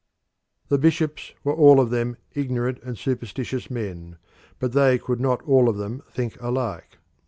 The 0.69 0.79
bishops 0.79 1.35
were 1.43 1.53
all 1.53 1.79
of 1.79 1.91
them 1.91 2.17
ignorant 2.33 2.79
and 2.81 2.97
superstitious 2.97 3.69
men, 3.69 4.17
but 4.59 4.71
they 4.71 4.97
could 4.97 5.19
not 5.19 5.43
all 5.43 5.69
of 5.69 5.77
them 5.77 6.01
think 6.11 6.41
alike. 6.41 6.97